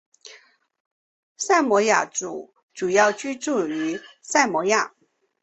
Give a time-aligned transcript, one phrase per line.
[1.37, 4.95] 萨摩亚族主要居住于萨摩亚。